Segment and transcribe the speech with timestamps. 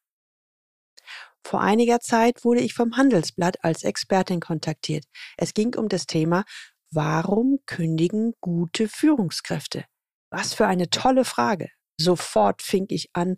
[1.45, 5.05] Vor einiger Zeit wurde ich vom Handelsblatt als Expertin kontaktiert.
[5.37, 6.45] Es ging um das Thema
[6.95, 9.85] Warum kündigen gute Führungskräfte?
[10.29, 11.69] Was für eine tolle Frage.
[11.99, 13.37] Sofort fing ich an,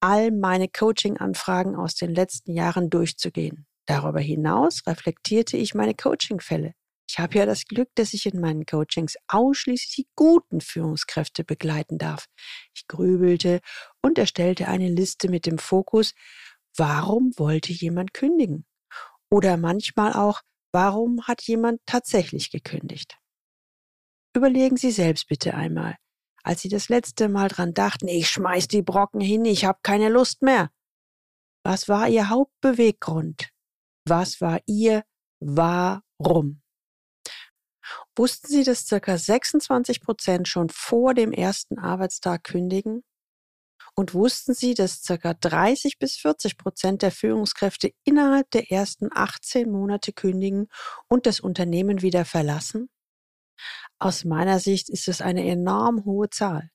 [0.00, 3.66] all meine Coaching-Anfragen aus den letzten Jahren durchzugehen.
[3.86, 6.74] Darüber hinaus reflektierte ich meine Coaching-Fälle.
[7.10, 11.98] Ich habe ja das Glück, dass ich in meinen Coachings ausschließlich die guten Führungskräfte begleiten
[11.98, 12.26] darf.
[12.72, 13.60] Ich grübelte
[14.00, 16.14] und erstellte eine Liste mit dem Fokus,
[16.76, 18.64] warum wollte jemand kündigen?
[19.28, 20.42] Oder manchmal auch,
[20.72, 23.18] Warum hat jemand tatsächlich gekündigt?
[24.34, 25.96] Überlegen Sie selbst bitte einmal,
[26.42, 30.08] als Sie das letzte Mal dran dachten, ich schmeiß die Brocken hin, ich habe keine
[30.08, 30.70] Lust mehr.
[31.64, 33.50] Was war Ihr Hauptbeweggrund?
[34.08, 35.04] Was war Ihr
[35.40, 36.62] Warum?
[38.16, 39.18] Wussten Sie, dass ca.
[39.18, 43.04] 26 Prozent schon vor dem ersten Arbeitstag kündigen?
[43.94, 45.34] Und wussten Sie, dass ca.
[45.34, 50.68] 30 bis 40 Prozent der Führungskräfte innerhalb der ersten 18 Monate kündigen
[51.08, 52.88] und das Unternehmen wieder verlassen?
[53.98, 56.70] Aus meiner Sicht ist es eine enorm hohe Zahl.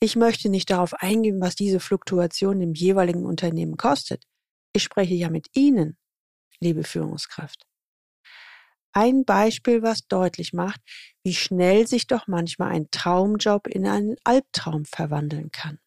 [0.00, 4.24] Ich möchte nicht darauf eingehen, was diese Fluktuation im jeweiligen Unternehmen kostet.
[4.72, 5.96] Ich spreche ja mit Ihnen,
[6.60, 7.66] liebe Führungskraft.
[8.94, 10.80] Ein Beispiel, was deutlich macht,
[11.24, 15.78] wie schnell sich doch manchmal ein Traumjob in einen Albtraum verwandeln kann.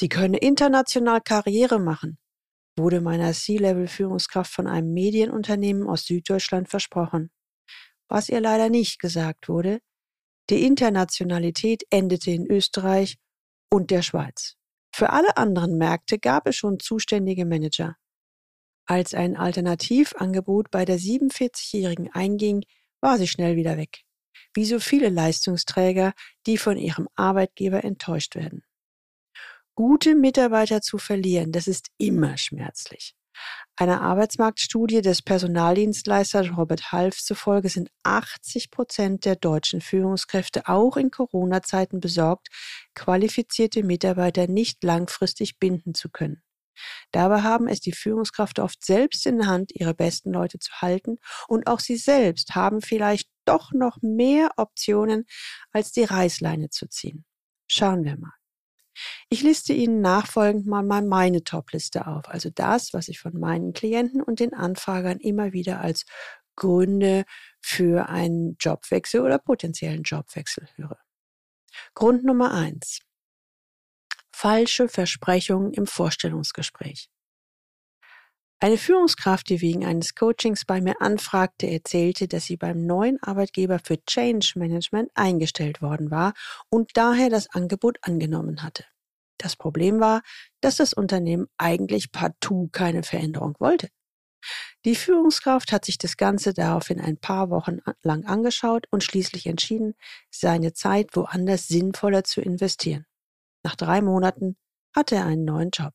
[0.00, 2.18] Sie können international Karriere machen,
[2.76, 7.32] wurde meiner C-Level-Führungskraft von einem Medienunternehmen aus Süddeutschland versprochen.
[8.06, 9.80] Was ihr leider nicht gesagt wurde,
[10.50, 13.16] die Internationalität endete in Österreich
[13.72, 14.54] und der Schweiz.
[14.94, 17.96] Für alle anderen Märkte gab es schon zuständige Manager.
[18.86, 22.62] Als ein Alternativangebot bei der 47-Jährigen einging,
[23.00, 24.04] war sie schnell wieder weg.
[24.54, 26.12] Wie so viele Leistungsträger,
[26.46, 28.62] die von ihrem Arbeitgeber enttäuscht werden.
[29.78, 33.14] Gute Mitarbeiter zu verlieren, das ist immer schmerzlich.
[33.76, 41.12] Einer Arbeitsmarktstudie des Personaldienstleisters Robert Half zufolge sind 80 Prozent der deutschen Führungskräfte auch in
[41.12, 42.48] Corona-Zeiten besorgt,
[42.96, 46.42] qualifizierte Mitarbeiter nicht langfristig binden zu können.
[47.12, 51.18] Dabei haben es die Führungskräfte oft selbst in der Hand, ihre besten Leute zu halten,
[51.46, 55.24] und auch sie selbst haben vielleicht doch noch mehr Optionen,
[55.70, 57.24] als die Reißleine zu ziehen.
[57.68, 58.37] Schauen wir mal.
[59.28, 64.22] Ich liste Ihnen nachfolgend mal meine Top-Liste auf, also das, was ich von meinen Klienten
[64.22, 66.04] und den Anfragern immer wieder als
[66.56, 67.24] Gründe
[67.60, 70.98] für einen Jobwechsel oder potenziellen Jobwechsel höre.
[71.94, 73.00] Grund Nummer eins.
[74.32, 77.08] Falsche Versprechungen im Vorstellungsgespräch.
[78.60, 83.78] Eine Führungskraft, die wegen eines Coachings bei mir anfragte, erzählte, dass sie beim neuen Arbeitgeber
[83.78, 86.34] für Change Management eingestellt worden war
[86.68, 88.84] und daher das Angebot angenommen hatte.
[89.38, 90.22] Das Problem war,
[90.60, 93.90] dass das Unternehmen eigentlich partout keine Veränderung wollte.
[94.84, 99.94] Die Führungskraft hat sich das Ganze daraufhin ein paar Wochen lang angeschaut und schließlich entschieden,
[100.30, 103.06] seine Zeit woanders sinnvoller zu investieren.
[103.62, 104.56] Nach drei Monaten
[104.96, 105.94] hatte er einen neuen Job.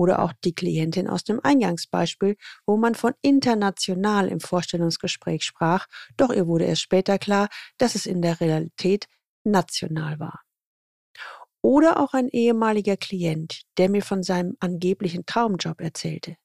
[0.00, 6.30] Oder auch die Klientin aus dem Eingangsbeispiel, wo man von international im Vorstellungsgespräch sprach, doch
[6.30, 9.08] ihr wurde erst später klar, dass es in der Realität
[9.44, 10.40] national war.
[11.60, 16.36] Oder auch ein ehemaliger Klient, der mir von seinem angeblichen Traumjob erzählte.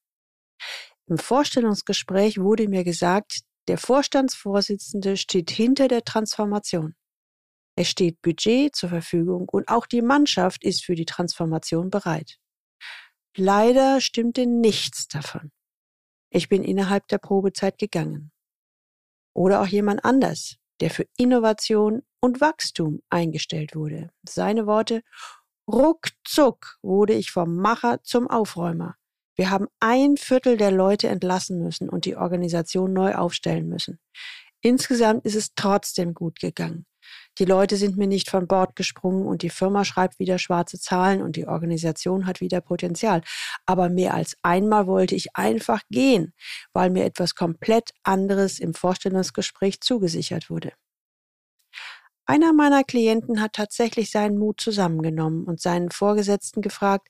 [1.07, 6.93] Im Vorstellungsgespräch wurde mir gesagt, der Vorstandsvorsitzende steht hinter der Transformation.
[7.77, 12.37] Es steht Budget zur Verfügung und auch die Mannschaft ist für die Transformation bereit.
[13.35, 15.51] Leider stimmte nichts davon.
[16.29, 18.31] Ich bin innerhalb der Probezeit gegangen.
[19.33, 24.09] Oder auch jemand anders, der für Innovation und Wachstum eingestellt wurde.
[24.27, 25.01] Seine Worte,
[25.67, 28.95] ruckzuck wurde ich vom Macher zum Aufräumer.
[29.35, 33.99] Wir haben ein Viertel der Leute entlassen müssen und die Organisation neu aufstellen müssen.
[34.65, 36.87] Insgesamt ist es trotzdem gut gegangen.
[37.37, 41.21] Die Leute sind mir nicht von Bord gesprungen und die Firma schreibt wieder schwarze Zahlen
[41.21, 43.21] und die Organisation hat wieder Potenzial.
[43.67, 46.33] Aber mehr als einmal wollte ich einfach gehen,
[46.73, 50.73] weil mir etwas komplett anderes im Vorstellungsgespräch zugesichert wurde.
[52.25, 57.07] Einer meiner Klienten hat tatsächlich seinen Mut zusammengenommen und seinen Vorgesetzten gefragt,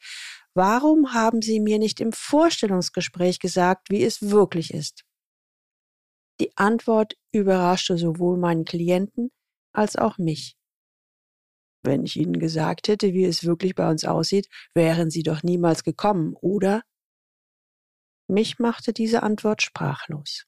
[0.56, 5.05] warum haben Sie mir nicht im Vorstellungsgespräch gesagt, wie es wirklich ist?
[6.40, 9.32] Die Antwort überraschte sowohl meinen Klienten
[9.74, 10.58] als auch mich.
[11.84, 15.84] Wenn ich Ihnen gesagt hätte, wie es wirklich bei uns aussieht, wären Sie doch niemals
[15.84, 16.84] gekommen, oder?
[18.28, 20.46] Mich machte diese Antwort sprachlos.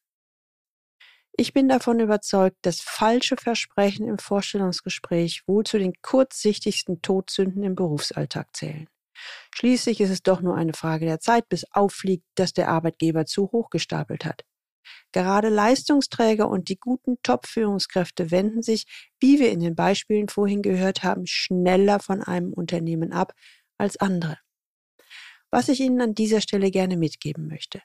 [1.39, 7.75] Ich bin davon überzeugt, dass falsche Versprechen im Vorstellungsgespräch wohl zu den kurzsichtigsten Todsünden im
[7.75, 8.89] Berufsalltag zählen.
[9.53, 13.51] Schließlich ist es doch nur eine Frage der Zeit, bis auffliegt, dass der Arbeitgeber zu
[13.51, 14.43] hoch gestapelt hat.
[15.11, 18.85] Gerade Leistungsträger und die guten Top-Führungskräfte wenden sich,
[19.19, 23.33] wie wir in den Beispielen vorhin gehört haben, schneller von einem Unternehmen ab
[23.77, 24.37] als andere.
[25.51, 27.81] Was ich Ihnen an dieser Stelle gerne mitgeben möchte.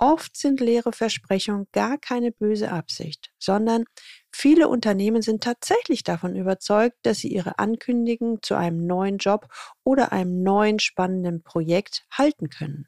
[0.00, 3.84] Oft sind leere Versprechungen gar keine böse Absicht, sondern
[4.32, 9.48] viele Unternehmen sind tatsächlich davon überzeugt, dass sie ihre Ankündigung zu einem neuen Job
[9.82, 12.86] oder einem neuen spannenden Projekt halten können.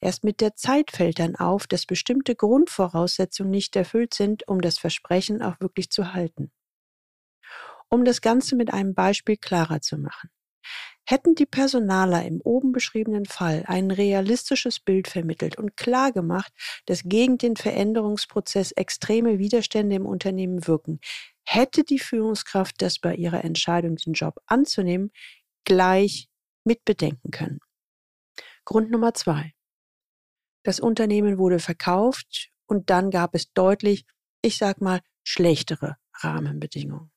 [0.00, 4.78] Erst mit der Zeit fällt dann auf, dass bestimmte Grundvoraussetzungen nicht erfüllt sind, um das
[4.78, 6.52] Versprechen auch wirklich zu halten.
[7.88, 10.30] Um das Ganze mit einem Beispiel klarer zu machen.
[11.04, 16.52] Hätten die Personaler im oben beschriebenen Fall ein realistisches Bild vermittelt und klar gemacht,
[16.86, 21.00] dass gegen den Veränderungsprozess extreme Widerstände im Unternehmen wirken,
[21.44, 25.10] hätte die Führungskraft das bei ihrer Entscheidung, den Job anzunehmen,
[25.64, 26.28] gleich
[26.64, 27.58] mitbedenken können.
[28.64, 29.52] Grund Nummer zwei.
[30.62, 34.04] Das Unternehmen wurde verkauft und dann gab es deutlich,
[34.42, 37.10] ich sag mal, schlechtere Rahmenbedingungen.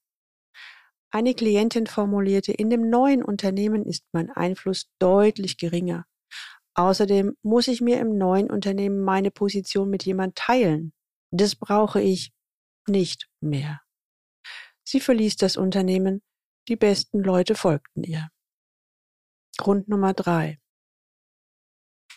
[1.11, 6.05] Eine Klientin formulierte, in dem neuen Unternehmen ist mein Einfluss deutlich geringer.
[6.73, 10.91] Außerdem muss ich mir im neuen Unternehmen meine Position mit jemand teilen.
[11.31, 12.33] Das brauche ich
[12.87, 13.81] nicht mehr.
[14.83, 16.21] Sie verließ das Unternehmen,
[16.67, 18.29] die besten Leute folgten ihr.
[19.57, 20.59] Grund Nummer drei.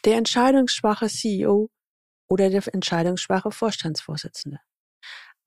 [0.05, 1.71] Der entscheidungsschwache CEO
[2.29, 4.59] oder der entscheidungsschwache Vorstandsvorsitzende.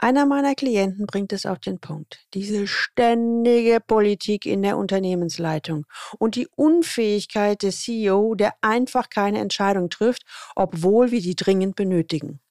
[0.04, 2.26] Einer meiner Klienten bringt es auf den Punkt.
[2.34, 5.86] Diese ständige Politik in der Unternehmensleitung
[6.18, 10.24] und die Unfähigkeit des CEO, der einfach keine Entscheidung trifft,
[10.56, 12.42] obwohl wir die dringend benötigen.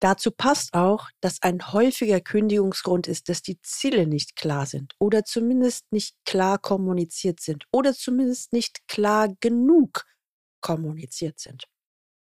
[0.00, 5.24] Dazu passt auch, dass ein häufiger Kündigungsgrund ist, dass die Ziele nicht klar sind oder
[5.24, 10.04] zumindest nicht klar kommuniziert sind oder zumindest nicht klar genug
[10.60, 11.64] kommuniziert sind.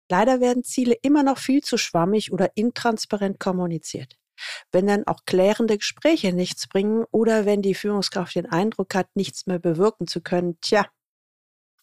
[0.10, 4.16] Leider werden Ziele immer noch viel zu schwammig oder intransparent kommuniziert.
[4.72, 9.48] Wenn dann auch klärende Gespräche nichts bringen oder wenn die Führungskraft den Eindruck hat, nichts
[9.48, 10.86] mehr bewirken zu können, tja,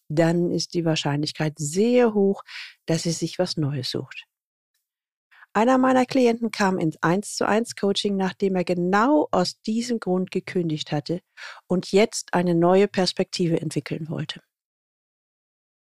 [0.09, 2.43] dann ist die Wahrscheinlichkeit sehr hoch,
[2.87, 4.27] dass sie sich was Neues sucht.
[5.57, 10.33] Einer meiner Klienten kam ins 1 zu 1 Coaching, nachdem er genau aus diesem Grund
[10.33, 11.21] gekündigt hatte
[11.69, 14.43] und jetzt eine neue Perspektive entwickeln wollte.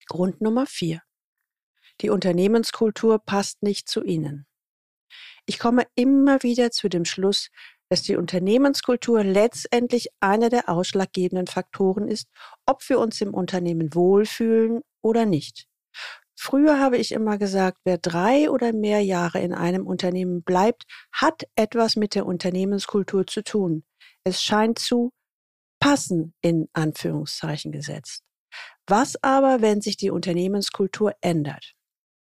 [0.07, 1.03] Grund Nummer 4.
[2.01, 4.47] Die Unternehmenskultur passt nicht zu Ihnen.
[5.47, 7.49] Ich komme immer wieder zu dem Schluss,
[7.89, 12.29] dass die Unternehmenskultur letztendlich einer der ausschlaggebenden Faktoren ist,
[12.67, 15.67] ob wir uns im Unternehmen wohlfühlen oder nicht.
[16.38, 21.45] Früher habe ich immer gesagt, wer drei oder mehr Jahre in einem Unternehmen bleibt, hat
[21.57, 23.85] etwas mit der Unternehmenskultur zu tun.
[24.23, 25.12] Es scheint zu
[25.81, 28.23] passen in Anführungszeichen gesetzt.
[28.87, 31.73] Was aber, wenn sich die Unternehmenskultur ändert?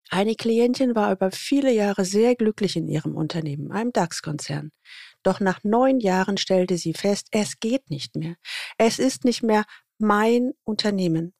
[0.09, 4.71] Eine Klientin war über viele Jahre sehr glücklich in ihrem Unternehmen, einem DAX-Konzern.
[5.21, 8.35] Doch nach neun Jahren stellte sie fest, es geht nicht mehr.
[8.77, 9.65] Es ist nicht mehr
[9.99, 11.33] mein Unternehmen.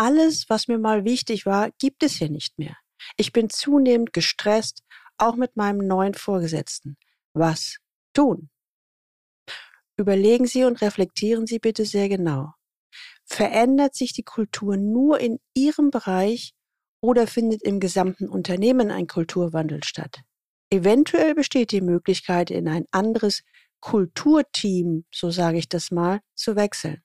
[0.00, 2.74] Alles, was mir mal wichtig war, gibt es hier nicht mehr.
[3.18, 4.82] Ich bin zunehmend gestresst,
[5.18, 6.96] auch mit meinem neuen Vorgesetzten.
[7.34, 7.76] Was
[8.14, 8.48] tun?
[9.98, 12.54] Überlegen Sie und reflektieren Sie bitte sehr genau.
[13.26, 16.54] Verändert sich die Kultur nur in Ihrem Bereich
[17.02, 20.22] Oder findet im gesamten Unternehmen ein Kulturwandel statt?
[20.70, 23.42] Eventuell besteht die Möglichkeit, in ein anderes
[23.80, 27.02] Kulturteam, so sage ich das mal, zu wechseln.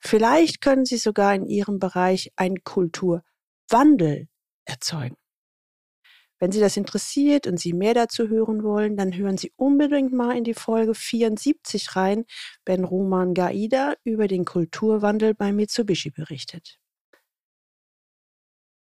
[0.00, 4.28] Vielleicht können Sie sogar in Ihrem Bereich einen Kulturwandel
[4.64, 5.16] erzeugen.
[6.40, 10.36] Wenn Sie das interessiert und Sie mehr dazu hören wollen, dann hören Sie unbedingt mal
[10.36, 12.24] in die Folge 74 rein,
[12.64, 16.78] wenn Roman Gaida über den Kulturwandel bei Mitsubishi berichtet.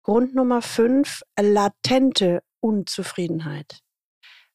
[0.04, 3.80] Grund Nummer 5, latente Unzufriedenheit.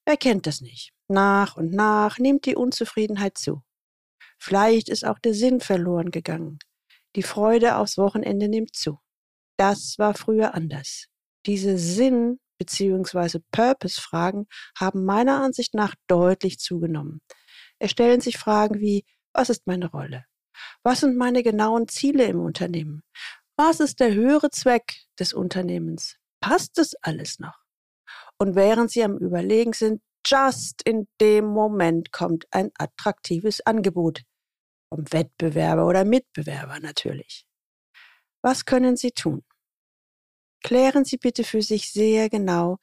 [0.04, 0.92] Wer kennt das nicht?
[1.08, 3.62] Nach und nach nimmt die Unzufriedenheit zu.
[4.40, 6.59] Vielleicht ist auch der Sinn verloren gegangen.
[7.16, 8.99] Die Freude aufs Wochenende nimmt zu.
[9.59, 11.06] Das war früher anders.
[11.47, 13.40] Diese Sinn- bzw.
[13.50, 14.47] Purpose-Fragen
[14.78, 17.20] haben meiner Ansicht nach deutlich zugenommen.
[17.78, 20.25] Es stellen sich Fragen wie, was ist meine Rolle?
[20.82, 23.02] Was sind meine genauen Ziele im Unternehmen?
[23.56, 26.16] Was ist der höhere Zweck des Unternehmens?
[26.40, 27.59] Passt das alles noch?
[28.38, 34.23] Und während Sie am Überlegen sind, just in dem Moment kommt ein attraktives Angebot.
[34.92, 37.47] Vom Wettbewerber oder Mitbewerber natürlich.
[38.42, 39.44] Was können Sie tun?
[40.62, 42.78] Klären Sie bitte für sich sehr genau,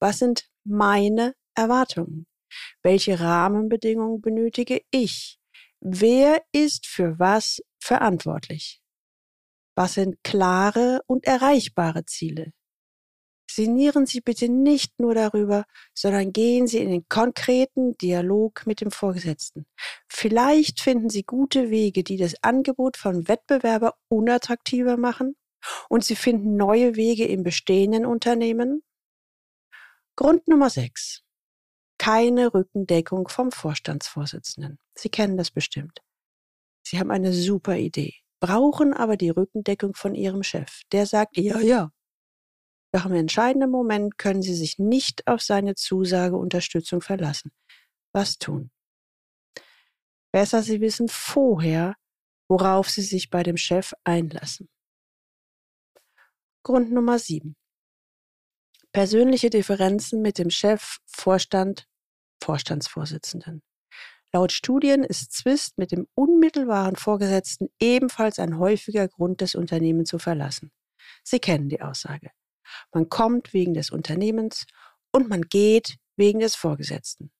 [0.00, 2.26] was sind meine Erwartungen?
[2.82, 5.38] Welche Rahmenbedingungen benötige ich?
[5.80, 8.80] Wer ist für was verantwortlich?
[9.76, 12.52] Was sind klare und erreichbare Ziele?
[13.50, 15.64] Sinnieren Sie bitte nicht nur darüber,
[15.94, 19.66] sondern gehen Sie in den konkreten Dialog mit dem Vorgesetzten.
[20.08, 25.34] Vielleicht finden Sie gute Wege, die das Angebot von Wettbewerber unattraktiver machen
[25.88, 28.82] und Sie finden neue Wege im bestehenden Unternehmen.
[30.16, 31.22] Grund Nummer 6.
[31.98, 34.78] Keine Rückendeckung vom Vorstandsvorsitzenden.
[34.94, 36.00] Sie kennen das bestimmt.
[36.86, 40.82] Sie haben eine super Idee, brauchen aber die Rückendeckung von Ihrem Chef.
[40.92, 41.90] Der sagt, ja, ja,
[42.92, 47.52] doch im entscheidenden Moment können Sie sich nicht auf seine Zusage Unterstützung verlassen.
[48.12, 48.70] Was tun?
[50.32, 51.94] Besser Sie wissen vorher,
[52.48, 54.68] worauf Sie sich bei dem Chef einlassen.
[56.62, 57.56] Grund Nummer 7.
[58.92, 61.86] Persönliche Differenzen mit dem Chef, Vorstand,
[62.42, 63.62] Vorstandsvorsitzenden.
[64.32, 70.18] Laut Studien ist Zwist mit dem unmittelbaren Vorgesetzten ebenfalls ein häufiger Grund, das Unternehmen zu
[70.18, 70.70] verlassen.
[71.22, 72.30] Sie kennen die Aussage.
[72.92, 74.66] Man kommt wegen des Unternehmens
[75.12, 77.30] und man geht wegen des Vorgesetzten.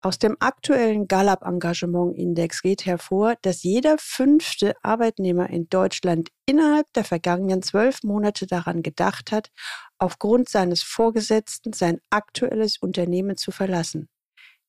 [0.00, 6.86] Aus dem aktuellen Gallup Engagement Index geht hervor, dass jeder fünfte Arbeitnehmer in Deutschland innerhalb
[6.92, 9.50] der vergangenen zwölf Monate daran gedacht hat,
[9.98, 14.08] aufgrund seines Vorgesetzten sein aktuelles Unternehmen zu verlassen.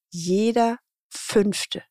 [0.10, 0.80] Jeder
[1.12, 1.84] fünfte.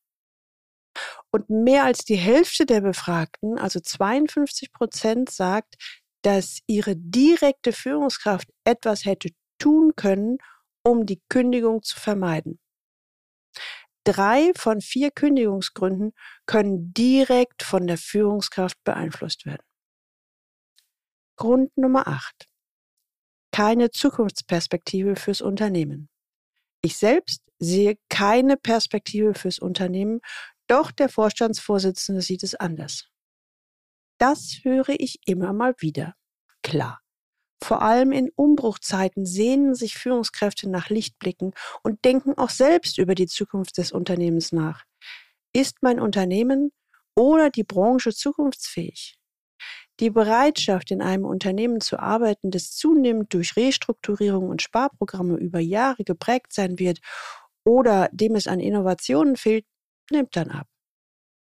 [1.31, 5.75] Und mehr als die Hälfte der Befragten, also 52 Prozent, sagt,
[6.21, 10.37] dass ihre direkte Führungskraft etwas hätte tun können,
[10.83, 12.59] um die Kündigung zu vermeiden.
[14.05, 16.13] Drei von vier Kündigungsgründen
[16.45, 19.63] können direkt von der Führungskraft beeinflusst werden.
[21.35, 22.47] Grund Nummer 8.
[23.51, 26.09] Keine Zukunftsperspektive fürs Unternehmen.
[26.81, 30.21] Ich selbst sehe keine Perspektive fürs Unternehmen,
[30.67, 33.09] doch der Vorstandsvorsitzende sieht es anders.
[34.19, 36.13] Das höre ich immer mal wieder.
[36.61, 36.99] Klar.
[37.63, 43.27] Vor allem in Umbruchzeiten sehnen sich Führungskräfte nach Lichtblicken und denken auch selbst über die
[43.27, 44.85] Zukunft des Unternehmens nach.
[45.53, 46.71] Ist mein Unternehmen
[47.15, 49.17] oder die Branche zukunftsfähig?
[49.99, 56.03] Die Bereitschaft, in einem Unternehmen zu arbeiten, das zunehmend durch Restrukturierung und Sparprogramme über Jahre
[56.03, 56.99] geprägt sein wird
[57.65, 59.65] oder dem es an Innovationen fehlt,
[60.11, 60.67] nimmt dann ab.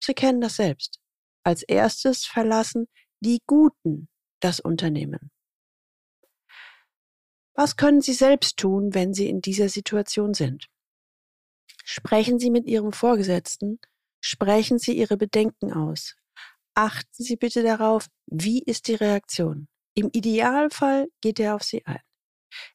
[0.03, 1.01] Sie kennen das selbst.
[1.47, 2.89] Als erstes verlassen
[3.21, 4.09] die Guten
[4.41, 5.31] das Unternehmen.
[7.55, 10.67] Was können Sie selbst tun, wenn Sie in dieser Situation sind?
[11.85, 13.79] Sprechen Sie mit Ihrem Vorgesetzten,
[14.21, 16.17] sprechen Sie Ihre Bedenken aus.
[16.75, 19.69] Achten Sie bitte darauf, wie ist die Reaktion.
[19.95, 22.03] Im Idealfall geht er auf Sie ein.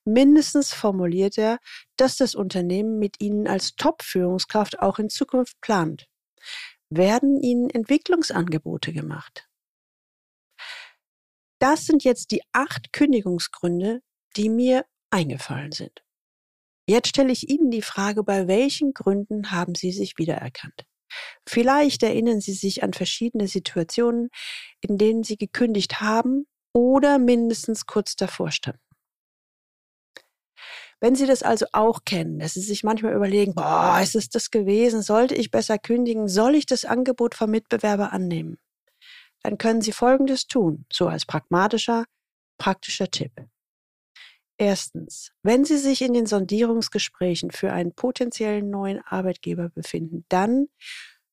[0.06, 1.60] Mindestens formuliert er,
[1.98, 6.08] dass das Unternehmen mit Ihnen als Top-Führungskraft auch in Zukunft plant
[6.92, 9.48] werden ihnen Entwicklungsangebote gemacht.
[11.60, 14.02] Das sind jetzt die acht Kündigungsgründe,
[14.36, 16.04] die mir eingefallen sind.
[16.88, 20.86] Jetzt stelle ich Ihnen die Frage, bei welchen Gründen haben Sie sich wiedererkannt?
[21.48, 24.30] Vielleicht erinnern Sie sich an verschiedene Situationen,
[24.82, 28.91] in denen Sie gekündigt haben oder mindestens kurz davor standen.
[31.02, 34.52] Wenn Sie das also auch kennen, dass Sie sich manchmal überlegen, boah, ist es das
[34.52, 35.02] gewesen?
[35.02, 36.28] Sollte ich besser kündigen?
[36.28, 38.60] Soll ich das Angebot vom Mitbewerber annehmen?
[39.42, 42.06] Dann können Sie Folgendes tun, so als pragmatischer,
[42.60, 43.32] Praktischer Tipp.
[44.58, 50.68] Erstens, wenn Sie sich in den Sondierungsgesprächen für einen potenziellen neuen Arbeitgeber befinden, dann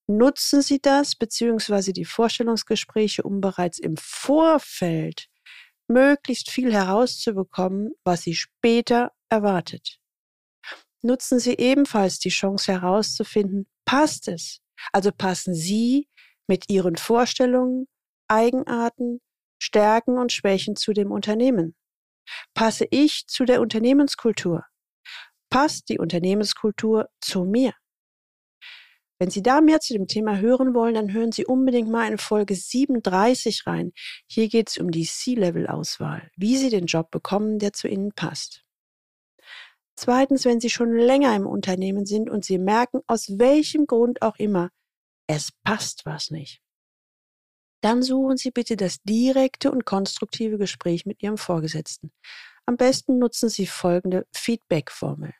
[0.06, 1.92] nutzen Sie das bzw.
[1.92, 5.26] die Vorstellungsgespräche, um bereits im Vorfeld
[5.88, 9.98] möglichst viel herauszubekommen, was Sie später erwartet.
[11.02, 14.60] Nutzen Sie ebenfalls die Chance herauszufinden, passt es?
[14.92, 16.08] Also passen Sie
[16.48, 17.86] mit Ihren Vorstellungen,
[18.28, 19.20] Eigenarten,
[19.60, 21.76] Stärken und Schwächen zu dem Unternehmen.
[22.54, 24.64] Passe ich zu der Unternehmenskultur?
[25.50, 27.72] Passt die Unternehmenskultur zu mir?
[29.20, 32.18] Wenn Sie da mehr zu dem Thema hören wollen, dann hören Sie unbedingt mal in
[32.18, 33.92] Folge 37 rein.
[34.28, 38.64] Hier geht es um die C-Level-Auswahl, wie Sie den Job bekommen, der zu Ihnen passt.
[40.00, 44.36] Zweitens, wenn Sie schon länger im Unternehmen sind und Sie merken, aus welchem Grund auch
[44.36, 44.70] immer,
[45.26, 46.62] es passt was nicht,
[47.82, 52.12] dann suchen Sie bitte das direkte und konstruktive Gespräch mit Ihrem Vorgesetzten.
[52.64, 55.34] Am besten nutzen Sie folgende Feedback-Formel.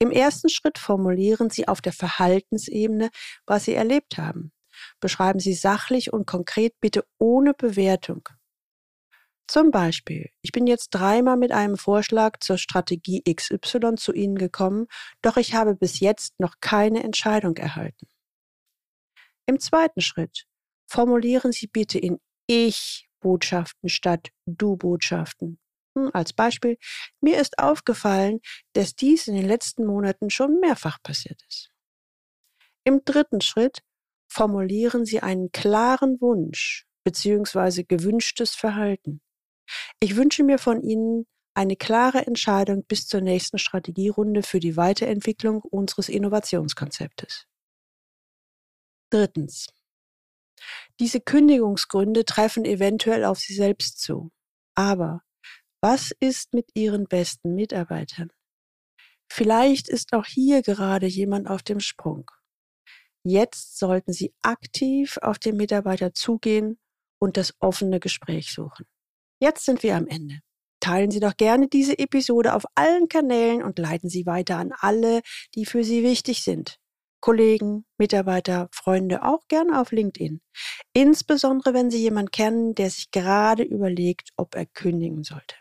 [0.00, 3.10] Im ersten Schritt formulieren Sie auf der Verhaltensebene,
[3.46, 4.50] was Sie erlebt haben.
[4.98, 8.28] Beschreiben Sie sachlich und konkret bitte ohne Bewertung.
[9.50, 14.86] Zum Beispiel, ich bin jetzt dreimal mit einem Vorschlag zur Strategie XY zu Ihnen gekommen,
[15.22, 18.06] doch ich habe bis jetzt noch keine Entscheidung erhalten.
[19.46, 20.46] Im zweiten Schritt
[20.86, 25.58] formulieren Sie bitte in Ich-Botschaften statt Du-Botschaften.
[25.98, 26.78] Hm, als Beispiel,
[27.20, 28.38] mir ist aufgefallen,
[28.74, 31.72] dass dies in den letzten Monaten schon mehrfach passiert ist.
[32.84, 33.82] Im dritten Schritt
[34.28, 37.82] formulieren Sie einen klaren Wunsch bzw.
[37.82, 39.20] gewünschtes Verhalten.
[40.00, 45.60] Ich wünsche mir von Ihnen eine klare Entscheidung bis zur nächsten Strategierunde für die Weiterentwicklung
[45.62, 47.46] unseres Innovationskonzeptes.
[49.10, 49.66] Drittens.
[51.00, 54.30] Diese Kündigungsgründe treffen eventuell auf Sie selbst zu.
[54.74, 55.22] Aber
[55.82, 58.30] was ist mit Ihren besten Mitarbeitern?
[59.32, 62.30] Vielleicht ist auch hier gerade jemand auf dem Sprung.
[63.22, 66.78] Jetzt sollten Sie aktiv auf den Mitarbeiter zugehen
[67.18, 68.86] und das offene Gespräch suchen.
[69.40, 70.40] Jetzt sind wir am Ende.
[70.80, 75.22] Teilen Sie doch gerne diese Episode auf allen Kanälen und leiten Sie weiter an alle,
[75.54, 76.76] die für Sie wichtig sind.
[77.20, 80.40] Kollegen, Mitarbeiter, Freunde, auch gerne auf LinkedIn.
[80.92, 85.56] Insbesondere, wenn Sie jemanden kennen, der sich gerade überlegt, ob er kündigen sollte.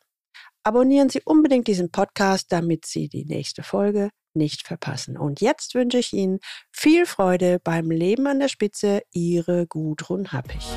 [0.63, 5.17] Abonnieren Sie unbedingt diesen Podcast, damit Sie die nächste Folge nicht verpassen.
[5.17, 6.39] Und jetzt wünsche ich Ihnen
[6.71, 9.01] viel Freude beim Leben an der Spitze.
[9.11, 10.67] Ihre Gudrun Happich.